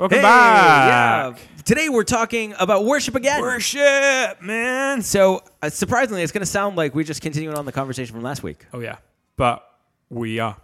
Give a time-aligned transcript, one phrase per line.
[0.00, 1.36] Welcome Hey, back.
[1.36, 1.62] Yeah.
[1.62, 3.42] Today we're talking about worship again.
[3.42, 5.02] Worship, man.
[5.02, 8.22] So uh, surprisingly, it's going to sound like we're just continuing on the conversation from
[8.22, 8.64] last week.
[8.72, 8.96] Oh yeah,
[9.36, 9.62] but
[10.08, 10.56] we are.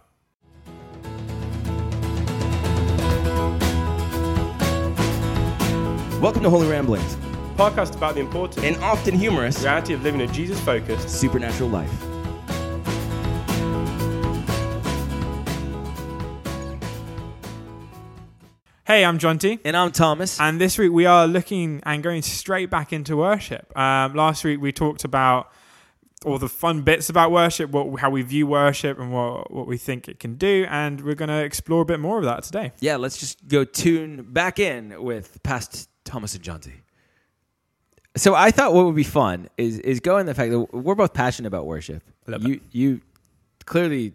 [6.19, 7.15] Welcome to Holy Ramblings,
[7.57, 11.09] podcast about the important and often humorous reality of living a Jesus focused.
[11.09, 12.06] supernatural life.
[18.87, 19.59] Hey, I'm John T.
[19.65, 20.39] And I'm Thomas.
[20.39, 23.77] And this week we are looking and going straight back into worship.
[23.77, 25.51] Um, last week we talked about
[26.23, 29.77] all the fun bits about worship, what how we view worship, and what what we
[29.77, 30.65] think it can do.
[30.69, 32.71] And we're going to explore a bit more of that today.
[32.79, 36.71] yeah, let's just go tune back in with past Thomas and John T.
[38.15, 40.95] So I thought what would be fun is is go in the fact that we're
[40.95, 42.03] both passionate about worship.
[42.25, 43.01] You you
[43.65, 44.13] clearly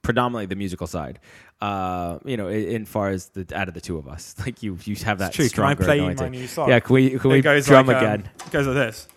[0.00, 1.20] predominantly the musical side.
[1.60, 4.62] Uh, you know, in, in far as the out of the two of us, like
[4.62, 5.48] you you have that It's true.
[5.48, 6.24] Can I stronger play anointing.
[6.24, 6.68] my new song?
[6.70, 8.30] Yeah, can we can It we goes drum like, um, again?
[8.46, 9.08] it goes like this.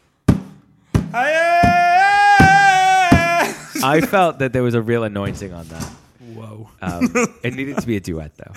[3.86, 5.84] I felt that there was a real anointing on that.
[6.34, 6.70] Whoa.
[6.82, 7.10] Um,
[7.44, 8.54] it needed to be a duet, though.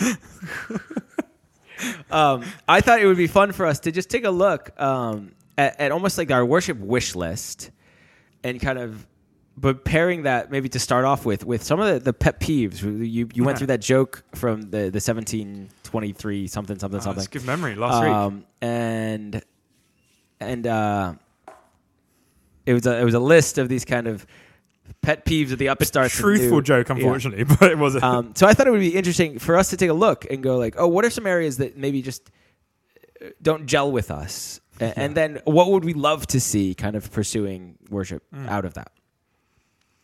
[2.17, 5.33] um, I thought it would be fun for us to just take a look um,
[5.59, 7.71] at, at almost like our worship wish list
[8.45, 9.07] and kind of,
[9.57, 12.83] but pairing that maybe to start off with, with some of the, the pet peeves.
[12.83, 13.59] You, you went Okay.
[13.59, 17.17] through that joke from the, the 1723 something, something, Oh, something.
[17.17, 17.75] that's good memory.
[17.75, 18.13] Last week.
[18.13, 19.43] Um, and
[20.41, 21.15] and uh,
[22.67, 24.27] it was a it was a list of these kind of
[25.01, 26.15] pet peeves of the upstarts.
[26.15, 26.95] Truthful joke, yeah.
[26.97, 28.05] unfortunately, but it wasn't.
[28.05, 30.43] Um, so I thought it would be interesting for us to take a look and
[30.43, 32.31] go like, oh, what are some areas that maybe just
[33.23, 36.97] uh, don't gel with us, A- and then what would we love to see kind
[36.97, 38.93] of pursuing worship out of that?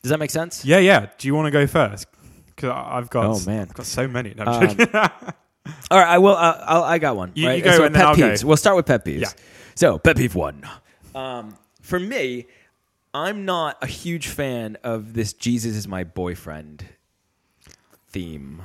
[0.02, 0.64] Does that make sense?
[0.64, 1.06] Yeah, yeah.
[1.18, 2.06] Do you want to go first?
[2.46, 3.26] Because I've got.
[3.26, 3.62] Oh, man.
[3.68, 4.34] I've got so many.
[4.34, 4.76] No, Um.
[5.92, 6.34] All right, I will.
[6.36, 7.30] Uh, I'll, I got one.
[7.34, 7.58] You- right?
[7.58, 8.28] you go so and then pet go.
[8.30, 8.42] peeves.
[8.44, 9.20] We'll start with pet peeves.
[9.20, 9.28] Yeah.
[9.76, 10.68] So pet peeve one.
[11.14, 12.46] Um, for me,
[13.14, 16.84] I'm not a huge fan of this "Jesus is my boyfriend"
[18.08, 18.62] theme.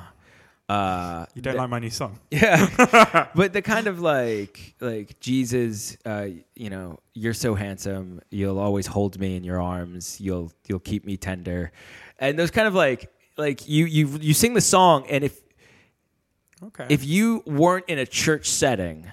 [0.69, 2.19] Uh, you don't the- like my new song?
[2.31, 8.21] yeah, but the kind of like like Jesus, uh, you know, you're so handsome.
[8.31, 10.19] You'll always hold me in your arms.
[10.19, 11.71] You'll you'll keep me tender,
[12.19, 15.39] and those kind of like like you you you sing the song, and if
[16.63, 16.87] Okay.
[16.89, 19.05] if you weren't in a church setting,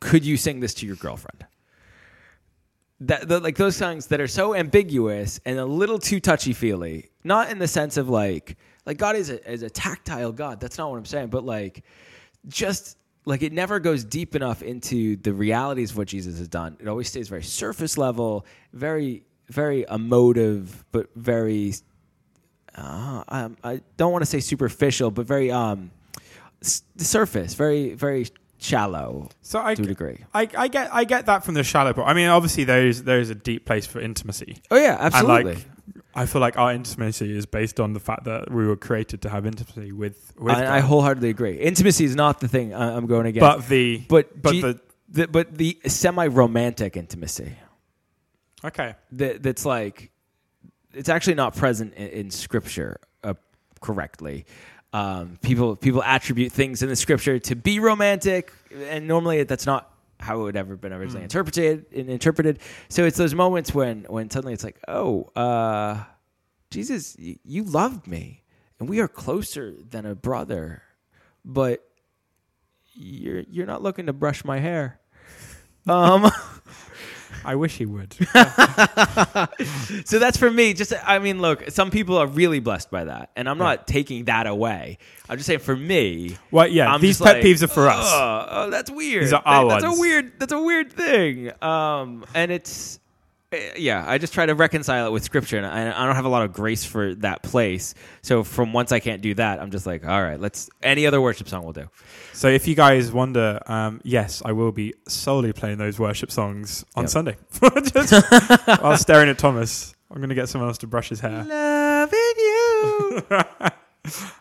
[0.00, 1.46] could you sing this to your girlfriend?
[3.00, 7.09] That the, like those songs that are so ambiguous and a little too touchy feely.
[7.24, 10.60] Not in the sense of like like God is a is a tactile God.
[10.60, 11.28] That's not what I'm saying.
[11.28, 11.84] But like
[12.48, 16.76] just like it never goes deep enough into the realities of what Jesus has done.
[16.80, 21.74] It always stays very surface level, very very emotive, but very
[22.76, 25.90] uh, um, I don't want to say superficial, but very um
[26.62, 28.26] s- surface, very very
[28.58, 30.18] shallow so I, to a degree.
[30.34, 32.08] I, I get I get that from the shallow part.
[32.08, 35.52] I mean, obviously there's there's a deep place for intimacy, Oh yeah, absolutely.
[35.52, 35.66] and like
[36.14, 39.28] I feel like our intimacy is based on the fact that we were created to
[39.30, 40.56] have intimacy with with.
[40.56, 41.56] I, I wholeheartedly agree.
[41.56, 44.80] Intimacy is not the thing I- I'm going against, but the but but G- the
[45.08, 47.52] the, but the semi-romantic intimacy
[48.64, 50.10] okay that that's like
[50.92, 53.34] it's actually not present in, in scripture uh,
[53.80, 54.44] correctly.
[54.92, 58.52] Um, people people attribute things in the scripture to be romantic,
[58.88, 59.89] and normally that's not
[60.20, 61.86] how it would ever been originally interpreted.
[61.94, 62.58] And interpreted.
[62.88, 66.04] So it's those moments when when suddenly it's like, oh, uh,
[66.70, 68.42] Jesus, y- you loved me,
[68.78, 70.82] and we are closer than a brother,
[71.44, 71.84] but
[72.94, 75.00] you're you're not looking to brush my hair.
[75.86, 76.30] Um.
[77.44, 78.12] I wish he would.
[80.04, 80.74] so that's for me.
[80.74, 84.24] Just, I mean, look, some people are really blessed by that, and I'm not taking
[84.26, 84.98] that away.
[85.28, 87.88] I'm just saying, for me, well, yeah, I'm these just pet like, peeves are for
[87.88, 88.06] us.
[88.08, 89.24] Oh, oh, that's weird.
[89.24, 89.98] These are our That- that's ones.
[89.98, 90.32] a weird.
[90.38, 91.52] That's a weird thing.
[91.62, 92.98] Um, and it's,
[93.76, 96.28] yeah, I just try to reconcile it with scripture, and I, I don't have a
[96.28, 97.94] lot of grace for that place.
[98.22, 100.70] So from once I can't do that, I'm just like, all right, let's.
[100.82, 101.88] Any other worship song will do.
[102.32, 106.84] So if you guys wonder, um, yes, I will be solely playing those worship songs
[106.96, 107.10] on Yep.
[107.10, 107.36] Sunday.
[107.84, 109.94] Just while staring at Thomas.
[110.10, 111.44] I'm going to get someone else to brush his hair.
[111.44, 113.22] Loving you.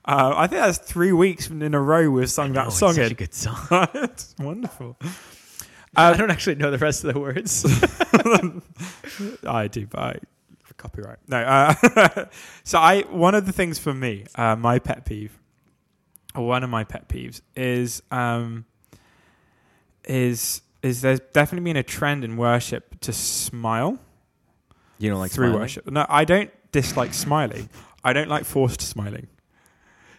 [0.06, 2.94] Uh, I think that's three weeks in a row we've sung that Oh, it's song
[2.94, 3.68] such a good song.
[3.94, 4.98] it's wonderful.
[5.96, 7.64] I don't actually know the rest of the words.
[9.48, 10.20] I do, but I,
[10.78, 11.18] copyright.
[11.28, 11.38] No.
[11.38, 12.26] Uh,
[12.64, 15.38] so I one of the things for me, uh, my pet peeve,
[16.36, 18.66] or one of my pet peeves is um,
[20.06, 24.00] is is there's definitely been a trend in worship to smile
[24.98, 25.62] You don't like through smiling?
[25.62, 25.88] worship.
[25.92, 27.70] No, I don't dislike smiling.
[28.04, 29.28] I don't like forced smiling.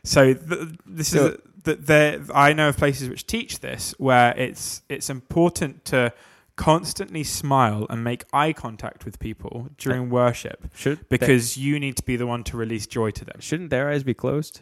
[0.05, 2.21] So th- this So- is that there.
[2.35, 6.13] I know of places which teach this, where it's it's important to
[6.61, 12.03] constantly smile and make eye contact with people during worship Should because you need to
[12.03, 13.37] be the one to release joy to them.
[13.41, 14.61] shouldn't their eyes be closed?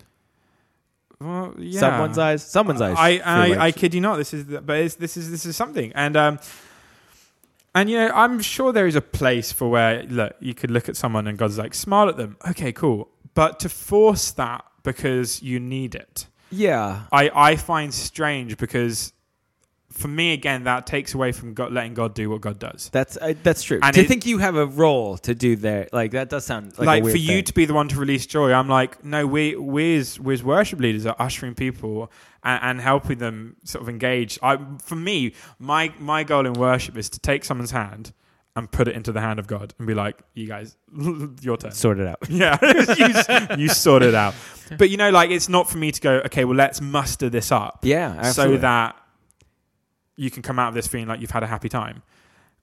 [1.21, 1.81] Well, yeah.
[1.81, 2.45] Someone's eyes.
[2.45, 2.95] Someone's eyes.
[2.97, 4.17] I I, like- I kid you not.
[4.17, 6.39] This is the, but it's, this is this is something, and um,
[7.75, 10.89] and you know I'm sure there is a place for where look you could look
[10.89, 12.37] at someone and God's like smile at them.
[12.51, 13.09] Okay, cool.
[13.35, 17.07] But to force that because you need it, yeah.
[17.11, 19.13] I I find strange because
[19.91, 22.91] for me again that takes away from God letting God do what God does.
[22.93, 23.81] That's uh, that's true.
[23.83, 26.79] And to it- think you have a role to do there, like that does sound
[26.79, 27.45] like, Like, for you thing.
[27.45, 30.43] to be the one to release joy, I'm like, no, we we as, we as
[30.43, 32.13] worship leaders are ushering people
[32.45, 34.39] and, and helping them sort of engage.
[34.43, 38.13] I, for me, my my goal in worship is to take someone's hand
[38.57, 40.77] and put it into the hand of God and be like, you guys,
[41.41, 41.71] your turn.
[41.73, 42.19] sort it out.
[42.29, 42.59] Yeah,
[43.57, 44.35] you, you sort it out.
[44.77, 46.13] But you know, like it's not for me to go.
[46.27, 48.57] Okay, well, let's muster this up Yeah, absolutely.
[48.57, 48.97] so that
[50.19, 52.03] you can come out of this feeling like you've had a happy time.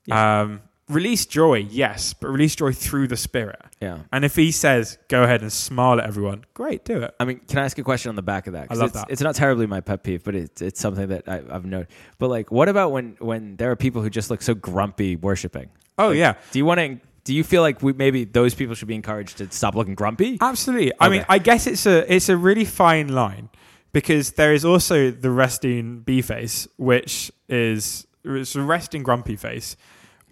[0.06, 0.42] Yeah.
[0.42, 3.60] Um, release joy, yes, but release joy through the Spirit.
[3.82, 4.00] yeah.
[4.12, 7.16] And if he says, go ahead and smile at everyone, great, do it.
[7.20, 8.68] I mean, can I ask a question on the back of that?
[8.70, 9.08] I love it's, that.
[9.10, 11.88] It's not terribly my pet peeve, but it's it's something that I, I've noted.
[12.20, 15.70] But like, what about when when there are people who just look so grumpy worshiping?
[15.98, 16.34] Oh, Like, yeah.
[16.52, 17.00] Do you want to?
[17.24, 20.38] Do you feel like we, maybe those people should be encouraged to stop looking grumpy?
[20.40, 20.92] Absolutely.
[21.00, 23.50] I mean, I guess it's a it's a really fine line
[23.96, 29.78] because there is also the resting bee face, which is it's a resting grumpy face.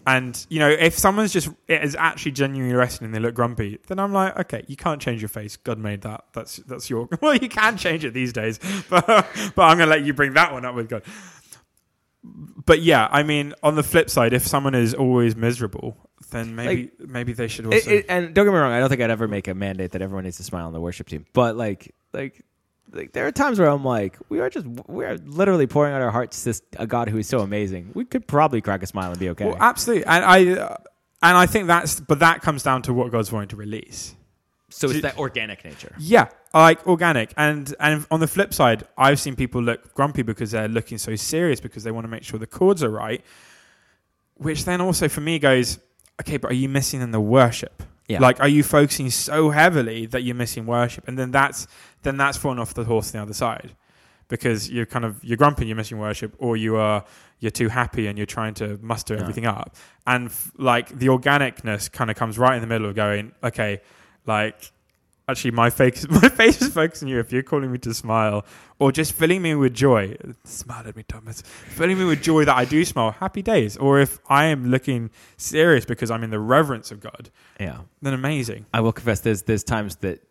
[0.06, 4.00] And you know, if someone's just is actually genuinely resting and they look grumpy, then
[4.00, 5.56] I'm like, okay, you can't change your face.
[5.56, 6.26] God made that.
[6.34, 7.08] That's that's your.
[7.22, 10.52] Well, you can change it these days, but but I'm gonna let you bring that
[10.52, 11.04] one up with God.
[12.22, 15.96] But yeah, I mean, on the flip side, if someone is always miserable,
[16.32, 17.78] then maybe maybe they should also.
[17.78, 19.92] It- it- and don't get me wrong, I don't think I'd ever make a mandate
[19.92, 21.26] that everyone needs to smile on the worship team.
[21.32, 22.42] But like, like,
[22.92, 26.02] like there are times where I'm like, we are just we are literally pouring out
[26.02, 27.92] our hearts to this, a God who is so amazing.
[27.94, 29.46] We could probably crack a smile and be okay.
[29.46, 30.78] Well, absolutely, and I uh,
[31.22, 34.16] and I think that's but that comes down to what God's wanting to release.
[34.70, 35.96] so it's that organic nature.
[35.98, 40.52] Yeah, like organic, and and on the flip side, I've seen people look grumpy because
[40.52, 43.24] they're looking so serious because they want to make sure the chords are right,
[44.36, 45.80] which then also for me goes,
[46.22, 47.82] okay, but are you missing in the worship?
[48.08, 48.20] Yeah.
[48.20, 51.68] Like, are you focusing so heavily that you're missing worship, and then that's
[52.02, 53.76] then that's falling off the horse on the other side,
[54.28, 57.06] because you're kind of you're grumpy, you're missing worship, or you are
[57.40, 59.22] you're too happy and you're trying to muster Yeah.
[59.22, 62.96] everything up, and f- like the organicness kind of comes right in the middle of
[62.96, 63.82] going, okay,
[64.26, 64.72] like
[65.30, 67.20] actually my face my face is focusing you.
[67.20, 68.46] If you're calling me to smile
[68.80, 71.42] or just filling me with joy smile at me thomas.
[71.42, 73.12] Filling me with joy that i do smile.
[73.12, 73.78] Happy days.
[73.78, 77.30] Or if i am looking serious because i'm in the reverence of god
[77.60, 77.80] Yeah.
[78.02, 78.66] then amazing.
[78.74, 80.22] I will confess there's there's times that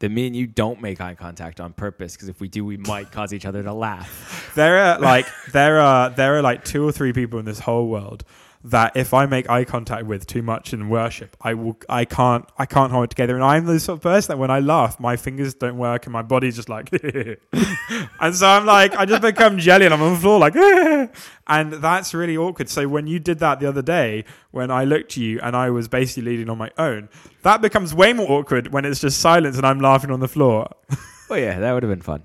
[0.00, 2.76] that me and you don't make eye contact on purpose because if we do, we
[2.76, 4.52] might cause each other to laugh.
[4.56, 7.86] there are like there are there are like two or three people in this whole
[7.88, 8.24] world
[8.64, 12.48] that if I make eye contact with too much in worship, I will I can't
[12.56, 13.34] I can't hold it together.
[13.34, 16.12] And I'm the sort of person that when I laugh, my fingers don't work and
[16.12, 16.90] my body's just like
[17.52, 20.56] and so I'm like I just become jelly and I'm on the floor like
[21.46, 22.70] and that's really awkward.
[22.70, 25.68] So when you did that the other day, when I looked at you and I
[25.68, 27.10] was basically leading on my own,
[27.42, 30.68] that becomes way more awkward when it's just silence and I'm laughing on the floor.
[31.30, 32.22] Oh yeah, that would have been fun.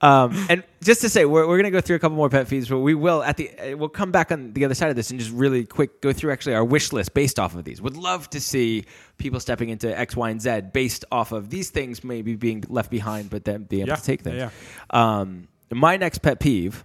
[0.00, 2.46] Um, and just to say, we're, we're going to go through a couple more pet
[2.46, 4.96] peeves, but we will at the uh, we'll come back on the other side of
[4.96, 7.80] this and just really quick go through actually our wish list based off of these.
[7.82, 8.84] Would love to see
[9.18, 12.90] people stepping into X, Y, and Z based off of these things maybe being left
[12.90, 14.36] behind, but then being able Yeah, to take things.
[14.36, 14.50] yeah,
[14.90, 16.84] Um, my next pet peeve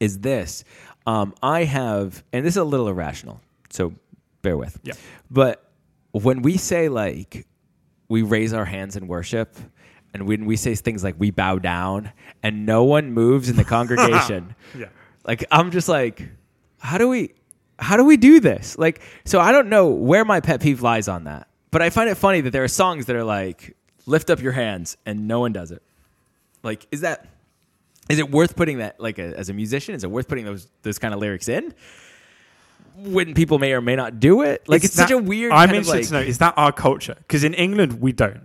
[0.00, 0.64] is this.
[1.06, 3.40] Um, I have, and this is a little irrational,
[3.70, 3.94] so
[4.42, 4.78] bear with.
[4.82, 4.94] Yeah.
[5.30, 5.62] But
[6.12, 7.46] when we say like
[8.08, 9.56] we raise our hands in worship,
[10.14, 13.64] and when we say things like we bow down, and no one moves in the
[13.76, 14.86] congregation, Yeah.
[15.26, 16.28] like I'm just like,
[16.78, 17.34] how do we,
[17.78, 18.78] how do we do this?
[18.78, 22.08] Like, so I don't know where my pet peeve lies on that, but I find
[22.08, 25.40] it funny that there are songs that are like lift up your hands, and no
[25.40, 25.82] one does it.
[26.62, 27.26] Like, is that
[28.08, 29.94] is it worth putting that like a, as a musician?
[29.94, 31.74] Is it worth putting those those kind of lyrics in?
[32.96, 35.52] When people may or may not do it, like Is it's such a weird.
[35.52, 37.16] I'm interested like, to know is that our culture?
[37.18, 38.42] Because in England we don't,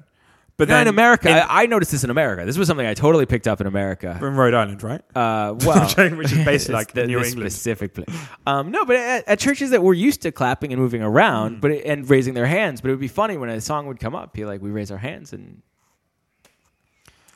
[0.59, 2.45] but then in America, in, I, I noticed this in America.
[2.45, 4.15] This was something I totally picked up in America.
[4.21, 5.01] in Rhode Island, right?
[5.15, 7.51] Uh, well, Which is basically like the, New England.
[7.51, 8.07] specific place.
[8.45, 11.59] Um, no, but at, at churches that were used to clapping and moving around, Hmm.
[11.61, 12.81] but it, and raising their hands.
[12.81, 14.91] But it would be funny when a song would come up, be like, "We raise
[14.91, 15.61] our hands," and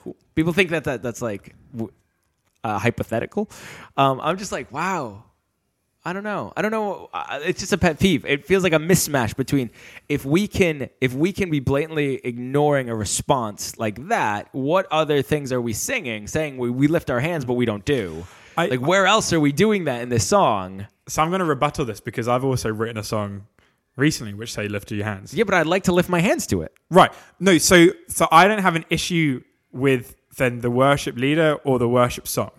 [0.03, 0.15] cool.
[0.35, 1.91] people think that, that that's like w-
[2.63, 3.49] uh, hypothetical.
[3.97, 5.23] Um, I'm just like, wow.
[6.05, 6.51] I don't know.
[6.57, 7.09] I don't know.
[7.43, 8.25] It's just a pet peeve.
[8.25, 9.69] It feels like a mismatch between
[10.09, 15.21] if we can if we can be blatantly ignoring a response like that, what other
[15.21, 16.27] things are we singing?
[16.27, 18.25] Saying we, we lift our hands but we don't do.
[18.57, 20.87] I- like where else are we doing that in this song?
[21.07, 23.47] So I'm going to rebuttal this because I've also written a song
[23.95, 25.33] recently which say lift your hands.
[25.33, 26.73] Yeah, but I'd like to lift my hands to it.
[26.89, 27.11] Right.
[27.39, 29.41] No, so so I don't have an issue
[29.71, 32.51] with then the worship leader or the worship song.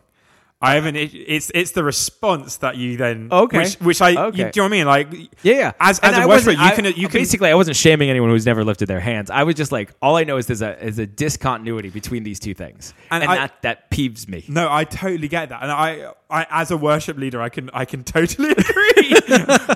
[0.63, 0.97] I haven't.
[0.97, 3.59] i- it's it's the response that you then Okay.
[3.59, 4.39] which, which I Okay.
[4.47, 5.73] you, do you know what I mean like Yeah, yeah.
[5.79, 7.51] As- And as a I worshiper, wasn't- you can- you can- basically.
[7.51, 9.31] I wasn't shaming anyone who's never lifted their hands.
[9.31, 12.41] I was just like, all I know is there's a is a discontinuity between these
[12.41, 14.45] two things, And and, I- that that peeves me.
[14.49, 17.85] No, I totally get that, and I, I as a worship leader, I can, I
[17.85, 19.15] can totally agree.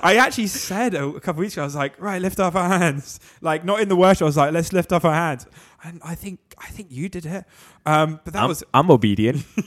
[0.03, 2.67] I actually said a, a couple weeks ago, I was like, right, lift up our
[2.67, 3.19] hands.
[3.39, 5.47] Like not in the worship, I was like, let's lift up our hands,
[5.83, 7.45] and I think, I think you did it.
[7.85, 9.45] Um, but that I'm, was, I'm obedient.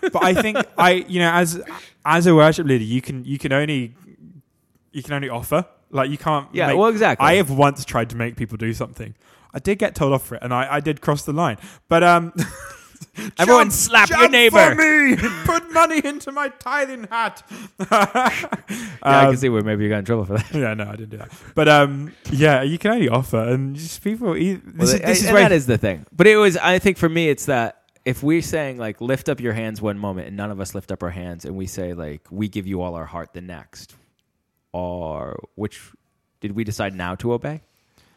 [0.00, 1.62] but I think I, you know, as
[2.06, 3.94] as a worship leader, you can, you can only,
[4.92, 5.66] you can only offer.
[5.90, 6.48] Like you can't.
[6.52, 7.26] Yeah, make- well, exactly.
[7.26, 9.14] I have once tried to make people do something.
[9.52, 11.58] I did get told off for it, and I, I did cross the line.
[11.88, 12.32] But um,
[13.38, 14.74] Everyone jump- slap your neighbor.
[14.74, 17.42] For me, put money into my tithing hat.
[17.78, 17.86] yeah,
[19.02, 20.52] I Um, can see where maybe you got in trouble for that.
[20.54, 21.30] Yeah, no, I didn't do that.
[21.54, 24.34] But um, yeah, you can only offer, and just people.
[24.34, 26.06] This Well, is, this is that is the thing.
[26.12, 29.40] But it was, I think, for me, it's that if we're saying like lift up
[29.40, 31.94] your hands one moment, and none of us lift up our hands, and we say
[31.94, 33.94] like we give you all our heart the next,
[34.72, 35.80] or which
[36.40, 37.60] did we decide now to obey?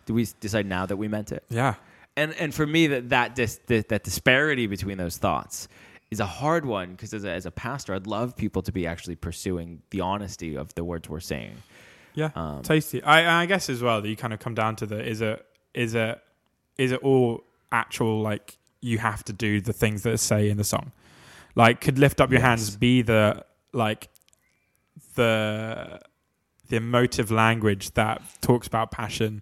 [0.06, 1.44] Did we decide now that we meant it?
[1.50, 1.76] yeah,
[2.18, 5.70] and and for me that that dis, that, that disparity between those thoughts
[6.12, 8.86] is a hard one because as a, as a pastor i'd love people to be
[8.86, 11.56] actually pursuing the honesty of the words we're saying
[12.16, 13.04] yeah, Um, tasty.
[13.04, 15.46] I, I guess as well that you kind of come down to the is it
[15.76, 16.20] is it
[16.78, 20.64] is it all actual like you have to do the things that say in the
[20.64, 20.92] song,
[21.56, 22.48] like could lift up your Yes.
[22.48, 24.10] hands be the like
[25.16, 26.00] the
[26.70, 29.42] the emotive language that talks about passion,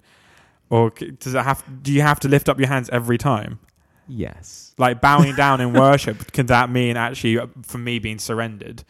[0.69, 1.63] or does it have?
[1.83, 3.59] Do you have to lift up your hands every time?
[4.07, 4.73] yes.
[4.77, 8.83] Like bowing down in worship can that mean actually uh, for me being surrendered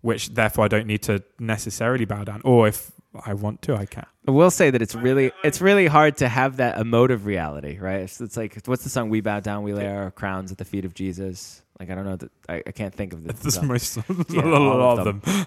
[0.00, 2.90] which therefore i don't need to necessarily bow down or if
[3.26, 4.06] i want to i can?
[4.26, 8.00] I will say that it's really it's really hard to have that emotive reality right?
[8.02, 10.64] It's, it's like what's the song we bow down we lay our crowns at the
[10.64, 13.66] feet of jesus like i don't know that i, I can't think of the song.
[13.66, 13.96] most
[14.30, 15.46] Yeah, a lot of of them,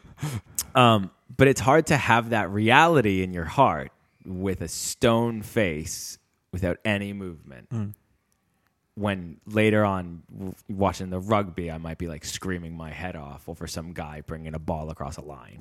[0.75, 3.92] Um, but it's hard to have that reality in your heart
[4.25, 6.17] with a stone face
[6.51, 7.70] without any movement.
[7.70, 7.94] Mm.
[8.96, 13.50] When later on w- watching the rugby, I might be like screaming my head off
[13.50, 15.60] over some guy bringing a ball across a line.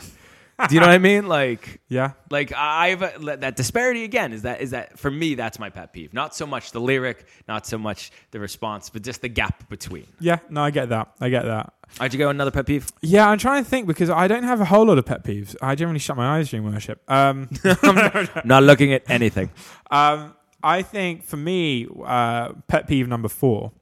[0.68, 1.26] Do you know what I mean?
[1.26, 3.00] Like, yeah like I've
[3.40, 6.14] that disparity again is that is that for me that's my pet peeve.
[6.14, 10.06] Not so much the lyric, not so much the response, but just the gap between.
[10.20, 12.28] yeah no i get that i get that How'd you go?
[12.30, 12.86] Another pet peeve?
[13.02, 15.54] yeah i'm trying to think because i don't have a whole lot of pet peeves
[15.62, 17.48] i generally shut my eyes during worship um
[18.44, 19.50] not looking at anything.
[19.90, 23.72] Um, I think for me, uh, pet peeve number four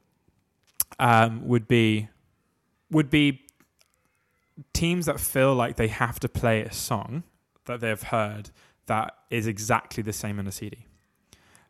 [0.99, 2.09] um, would be
[2.91, 3.42] would be
[4.73, 7.23] teams that feel like they have to play a song
[7.67, 8.51] that they've heard
[8.87, 10.87] that is exactly the same in a CD.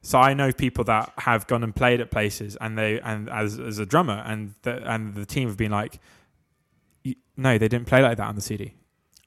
[0.00, 3.58] So I know people that have gone and played at places, and they and as
[3.60, 6.00] as a drummer, and the, and the team have been like,
[7.36, 8.74] no, they didn't play like that on the CD.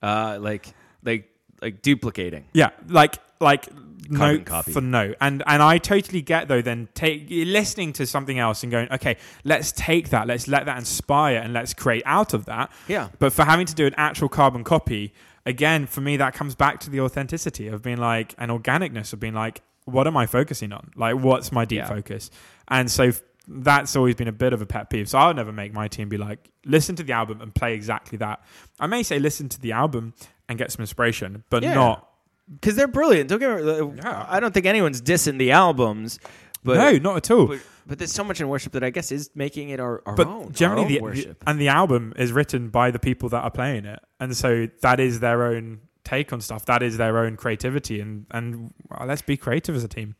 [0.01, 1.29] Uh, like like
[1.62, 2.45] like duplicating.
[2.53, 4.72] Yeah, like like Carbon note copy.
[4.72, 6.62] for note, and and I totally get though.
[6.62, 10.77] Then take listening to something else and going, okay, let's take that, let's let that
[10.77, 12.72] inspire, and let's create out of that.
[12.88, 13.10] Yeah.
[13.20, 15.12] But for having to do an actual carbon copy,
[15.46, 19.20] again, for me, that comes back to the authenticity of being like an organicness of
[19.20, 20.92] being like, what am I focusing on?
[20.96, 21.88] Like, what's my deep Yeah.
[21.89, 22.30] focus?
[22.68, 23.12] And so
[23.48, 25.08] that's always been a bit of a pet peeve.
[25.10, 28.18] So I'll never make my team be like, listen to the album and play exactly
[28.20, 28.44] that.
[28.80, 30.13] I may say listen to the album
[30.50, 31.74] and get some inspiration, but Yeah.
[31.75, 32.08] not
[32.54, 33.30] because they're brilliant.
[33.30, 33.98] Don't get me.
[33.98, 34.25] Yeah.
[34.28, 36.20] I don't think anyone's dissing the albums,
[36.64, 37.48] but no, not at all.
[37.48, 40.16] but, but there's so much in worship that I guess is making it our, our
[40.16, 40.52] But own.
[40.52, 41.44] generally, our own the, worship.
[41.48, 45.00] and the album is written by the people that are playing it, and so that
[45.00, 46.66] is their own take on stuff.
[46.66, 50.16] That is their own creativity, and and well, let's be creative as a team.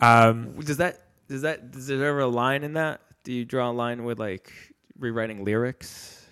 [0.00, 3.00] Um, does that does that does there ever a line in that?
[3.22, 4.52] Do you draw a line with like
[4.98, 6.26] rewriting lyrics?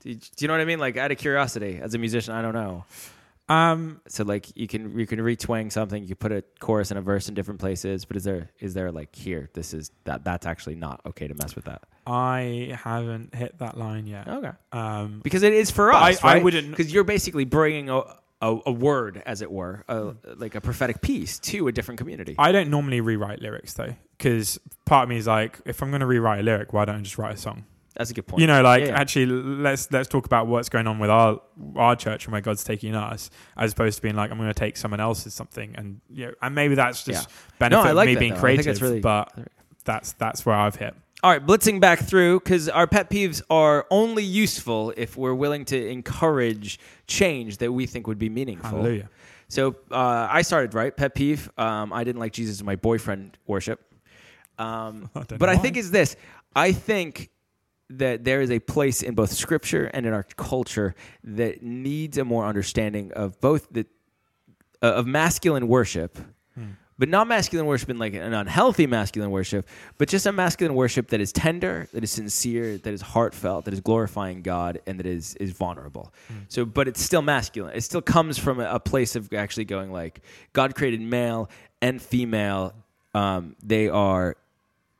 [0.00, 0.80] Do you, do you know what I mean?
[0.80, 2.84] Like out of curiosity, as a musician, I don't know.
[3.52, 7.02] Um, So like you can you can retwang something, you put a chorus and a
[7.02, 10.46] verse in different places, but is there is there like here this is that that's
[10.46, 11.82] actually not okay to mess with that?
[12.06, 14.26] I haven't hit that line yet.
[14.28, 14.50] Okay.
[14.72, 16.24] Um, because it is for But I- us.
[16.24, 17.98] I wouldn't- because you're basically bringing a,
[18.40, 22.34] a, a word, as it were, a, like a prophetic piece to a different community.
[22.38, 26.00] I don't normally rewrite lyrics though, because part of me is like, if I'm going
[26.00, 27.66] to rewrite a lyric, why don't I just write a song?
[27.94, 28.40] That's a good point.
[28.40, 29.00] You know, like Yeah, yeah.
[29.00, 31.40] actually, let's let's talk about what's going on with our
[31.76, 34.54] our church and where God's taking us, as opposed to being like, I'm going to
[34.54, 38.06] take someone else's something, and you know, and maybe that's just benefit I of like
[38.06, 38.38] me that, being though.
[38.38, 39.32] I think creative, that's really- but
[39.84, 40.94] that's that's where I've hit.
[41.24, 45.64] All right, blitzing back through because our pet peeves are only useful if we're willing
[45.66, 48.70] to encourage change that we think would be meaningful.
[48.70, 49.08] Hallelujah.
[49.46, 51.48] So uh, I started right pet peeve.
[51.56, 53.80] Um, I didn't like Jesus and my boyfriend worship.
[54.58, 56.16] Um, I but know I think is this.
[56.56, 57.30] I think
[57.98, 60.94] that there is a place in both Scripture and in our culture
[61.24, 63.86] that needs a more understanding of both the
[64.82, 66.18] uh, of masculine worship,
[66.98, 69.66] but not masculine worship in like an unhealthy masculine worship,
[69.98, 73.74] but just a masculine worship that is tender, that is sincere, that is heartfelt, that
[73.74, 76.12] is glorifying God, and that is is vulnerable.
[76.48, 77.74] So, but it's still masculine.
[77.74, 80.20] It still comes from a, a place of actually going like
[80.52, 81.48] God created male
[81.80, 82.74] and female.
[83.14, 84.36] Um, they are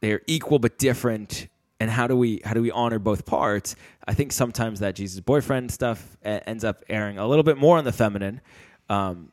[0.01, 1.49] they are equal but different
[1.83, 3.75] and how do we how do we honor both parts?
[4.07, 7.77] I think sometimes that jesus boyfriend stuff uh, ends up airing a little bit more
[7.77, 8.41] on the feminine.
[8.89, 9.33] Um,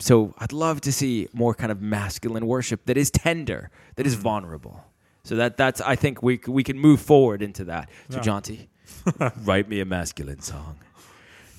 [0.00, 4.14] so i'd love to see more kind of masculine worship that is tender that is
[4.14, 4.84] vulnerable.
[5.22, 7.88] So that that's i think we we can move forward into that.
[8.10, 8.22] So Yeah.
[8.22, 8.68] John T
[9.44, 10.78] write me a masculine song.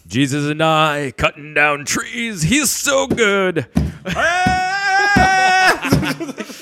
[0.05, 2.41] Jesus and i cutting down trees.
[2.41, 3.67] He's so good.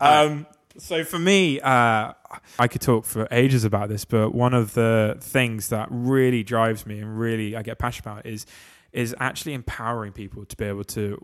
[0.00, 2.12] Um, so for me, uh,
[2.58, 6.86] I could talk for ages about this, but one of the things that really drives
[6.86, 8.46] me and really I get passionate about is
[8.92, 11.18] is actually empowering people to be able to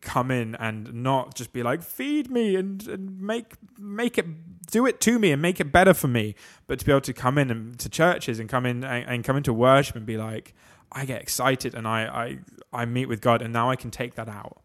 [0.00, 4.26] come in and not just be like feed me and, and make make it
[4.70, 6.34] do it to me and make it better for me
[6.66, 9.24] but to be able to come in and to churches and come in and, and
[9.24, 10.54] come into worship and be like
[10.92, 12.38] i get excited and I,
[12.72, 14.60] I i meet with god and now i can take that out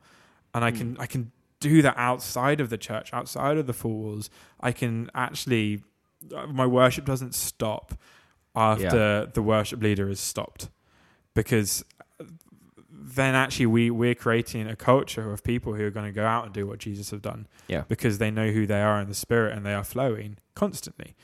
[0.54, 0.78] and i hmm.
[0.78, 1.32] can i can
[1.62, 5.82] do that outside of the church outside of the four walls i can actually
[6.36, 7.94] uh, my worship doesn't stop
[8.56, 10.70] after the worship leader is stopped.
[11.34, 11.84] Because
[12.90, 16.46] then actually we we're creating a culture of people who are going to go out
[16.46, 17.48] and do what Jesus have done.
[17.68, 17.84] Yeah.
[17.88, 21.16] Because they know who they are in the spirit and they are flowing constantly.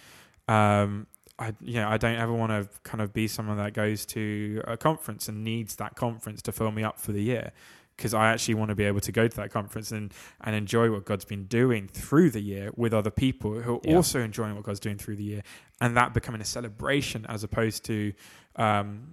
[0.48, 1.08] Um,
[1.40, 4.62] I you know I don't ever want to kind of be someone that goes to
[4.66, 7.52] a conference and needs that conference to fill me up for the year
[7.98, 10.92] because I actually want to be able to go to that conference and and enjoy
[10.92, 13.96] what God's been doing through the year with other people who are Yeah.
[13.96, 15.42] also enjoying what God's doing through the year
[15.82, 18.14] and that becoming a celebration as opposed to
[18.56, 19.08] um,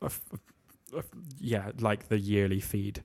[0.00, 0.10] a
[0.94, 1.06] a f-
[1.38, 3.02] yeah like the yearly feed.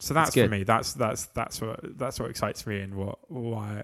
[0.00, 0.64] So That's that's, for me.
[0.64, 3.82] That's that's that's what that's what excites me and what why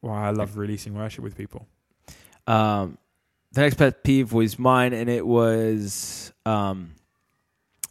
[0.00, 1.66] why I love releasing worship with people.
[2.46, 2.98] Um,
[3.52, 6.94] the next pet peeve was mine, and it was um,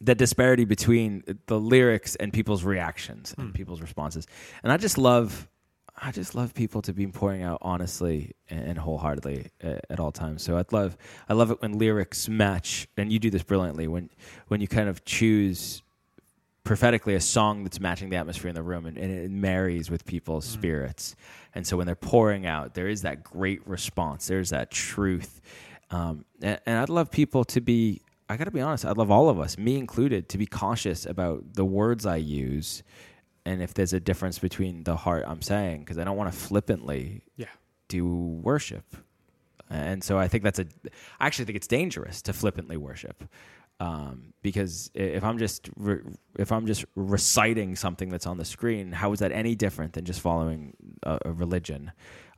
[0.01, 3.53] the disparity between the lyrics and people's reactions and Hmm.
[3.53, 4.27] people's responses.
[4.63, 5.47] And I just love,
[6.01, 10.41] I just love people to be pouring out honestly and wholeheartedly at, at all times.
[10.43, 10.95] So I'd love,
[11.27, 14.09] I love it when lyrics match, and you do this brilliantly when
[14.47, 15.81] when you kind of choose
[16.63, 20.05] prophetically a song that's matching the atmosphere in the room and, and it marries with
[20.05, 20.53] people's Mm.
[20.53, 21.15] spirits.
[21.55, 24.27] And so when they're pouring out, there is that great response.
[24.27, 25.41] There's that truth.
[25.89, 29.09] Um, and, and I'd love people to be, I got to be honest, I'd love
[29.11, 32.83] all of us, me included, to be cautious about the words I use
[33.45, 36.37] and if there's a difference between the heart I'm saying, because I don't want to
[36.37, 37.47] flippantly Yeah.
[37.87, 38.85] do worship.
[39.69, 40.65] And so I think that's a,
[41.19, 43.23] I actually think it's dangerous to flippantly worship.
[43.79, 46.01] Um, because if I'm just re-
[46.37, 50.03] if I'm just reciting something that's on the screen, how is that any different than
[50.05, 51.91] just following a, a religion?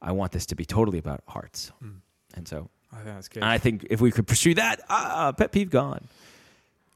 [0.03, 2.01] I want this to be totally about hearts, Mm.
[2.35, 3.43] and so I think that's good.
[3.43, 6.07] and I think if we could pursue that, ah, pet peeve gone.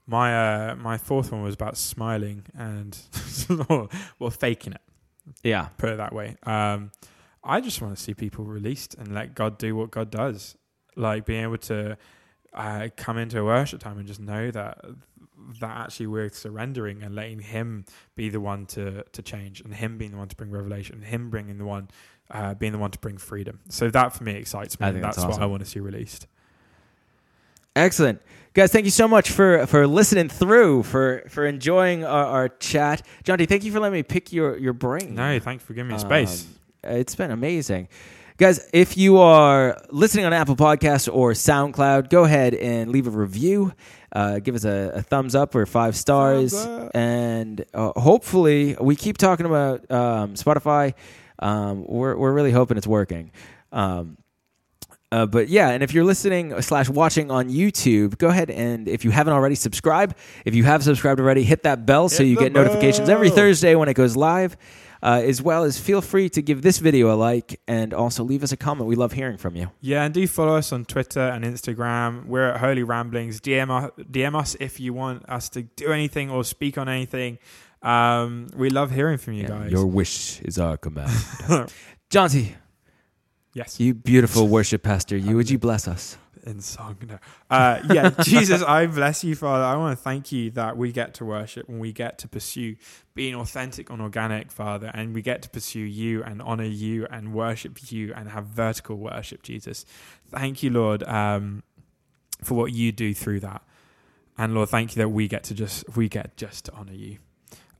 [0.07, 2.97] my uh, my fourth one was about smiling and
[4.19, 4.81] well faking it.
[5.43, 6.35] Yeah, Put it that way.
[6.43, 6.91] Um,
[7.43, 10.55] I just want to see people released and let God do what God does.
[10.95, 11.97] Like being able to
[12.53, 14.83] uh, come into a worship time and just know that
[15.59, 19.97] that actually we're surrendering and letting Him be the one to to change, and Him
[19.97, 21.89] being the one to bring revelation, and Him bringing the one
[22.31, 23.59] uh, being the one to bring freedom.
[23.69, 24.87] So that for me excites me.
[24.87, 25.41] I think that's that's what.
[25.41, 26.27] I want to see released.
[27.75, 28.21] excellent,
[28.53, 28.71] guys.
[28.71, 33.37] Thank you so much for for listening through, for for enjoying our, our chat, John.
[33.37, 35.15] T, thank you for letting me pick your your brain.
[35.15, 36.45] No, thanks for giving me space.
[36.83, 37.87] Um, it's been amazing.
[38.37, 43.09] Guys, if you are listening on Apple Podcasts or SoundCloud, go ahead and leave a
[43.09, 43.71] review.
[44.11, 46.53] Uh, give us a, a thumbs up or five stars.
[46.93, 50.95] And uh, hopefully, we keep talking about um, Spotify.
[51.39, 53.31] Um, we're, we're really hoping it's working.
[53.71, 54.17] Um,
[55.11, 59.05] uh, but yeah, and if you're listening slash watching on YouTube, go ahead and if
[59.05, 60.15] you haven't already, subscribe.
[60.43, 63.29] If you have subscribed already, hit that bell so you get notifications every.
[63.29, 64.57] Thursday when it goes live.
[65.05, 68.43] uh, as well as feel free to give this video a like and also leave
[68.43, 68.87] us a comment.
[68.87, 69.69] We love hearing from you.
[69.79, 72.25] Yeah, and do follow us on Twitter and Instagram.
[72.25, 73.39] We're at Holy Ramblings.
[73.39, 77.37] DM us, DM us if you want us to do anything or speak on anything.
[77.85, 79.71] Um, we love hearing from you Yeah, guys.
[79.71, 81.11] Your wish is our command.
[82.09, 82.55] John T,
[83.53, 86.17] yes, you beautiful worship pastor, you would you bless us?
[86.45, 86.97] in song.
[87.07, 87.17] No.
[87.49, 89.63] Uh, yeah, Jesus, I bless you, Father.
[89.63, 92.75] I want to thank you that we get to worship and we get to pursue
[93.13, 97.33] being authentic and organic, Father, and we get to pursue you and honor you and
[97.33, 99.85] worship you and have vertical worship, Jesus.
[100.29, 101.63] Thank you, Lord, um,
[102.43, 103.63] for what you do through that.
[104.37, 107.17] And Lord, thank you that we get to just we get just to honor you.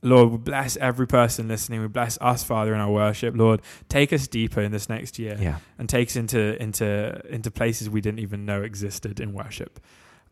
[0.02, 1.80] Lord, we bless every person listening.
[1.80, 3.34] We bless us, Father, in our worship.
[3.36, 5.58] Lord, take us deeper in this next year Yeah.
[5.78, 9.80] and take us into into into places we didn't even know existed in worship.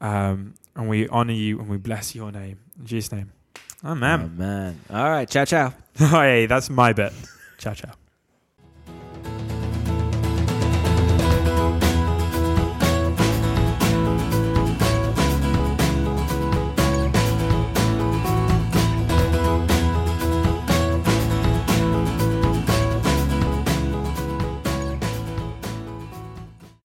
[0.00, 2.58] Um, and we honor you and we bless your name.
[2.78, 3.32] In Jesus' name.
[3.84, 4.20] Amen.
[4.20, 4.80] Amen.
[4.90, 5.28] All right.
[5.28, 5.72] Ciao, ciao.
[5.98, 7.12] hey, that's my bit.
[7.58, 8.03] Ciao, ciao.